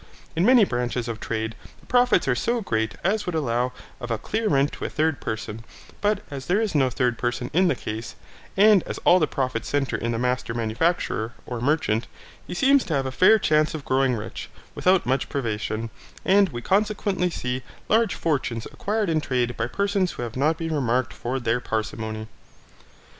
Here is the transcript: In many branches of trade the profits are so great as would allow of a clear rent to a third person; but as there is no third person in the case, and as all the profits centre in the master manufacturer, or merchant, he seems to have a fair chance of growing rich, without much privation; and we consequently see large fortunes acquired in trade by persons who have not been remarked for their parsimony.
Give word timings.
In 0.35 0.47
many 0.47 0.65
branches 0.65 1.07
of 1.07 1.19
trade 1.19 1.53
the 1.79 1.85
profits 1.85 2.27
are 2.27 2.33
so 2.33 2.59
great 2.59 2.95
as 3.03 3.27
would 3.27 3.35
allow 3.35 3.71
of 3.99 4.09
a 4.09 4.17
clear 4.17 4.49
rent 4.49 4.71
to 4.71 4.85
a 4.85 4.89
third 4.89 5.21
person; 5.21 5.63
but 6.01 6.23
as 6.31 6.47
there 6.47 6.59
is 6.59 6.73
no 6.73 6.89
third 6.89 7.19
person 7.19 7.51
in 7.53 7.67
the 7.67 7.75
case, 7.75 8.15
and 8.57 8.81
as 8.87 8.97
all 9.05 9.19
the 9.19 9.27
profits 9.27 9.69
centre 9.69 9.95
in 9.95 10.11
the 10.11 10.17
master 10.17 10.55
manufacturer, 10.55 11.33
or 11.45 11.61
merchant, 11.61 12.07
he 12.47 12.55
seems 12.55 12.83
to 12.85 12.95
have 12.95 13.05
a 13.05 13.11
fair 13.11 13.37
chance 13.37 13.75
of 13.75 13.85
growing 13.85 14.15
rich, 14.15 14.49
without 14.73 15.05
much 15.05 15.29
privation; 15.29 15.91
and 16.25 16.49
we 16.49 16.63
consequently 16.63 17.29
see 17.29 17.61
large 17.87 18.15
fortunes 18.15 18.65
acquired 18.73 19.07
in 19.07 19.21
trade 19.21 19.55
by 19.55 19.67
persons 19.67 20.13
who 20.13 20.23
have 20.23 20.35
not 20.35 20.57
been 20.57 20.73
remarked 20.73 21.13
for 21.13 21.39
their 21.39 21.59
parsimony. 21.59 22.27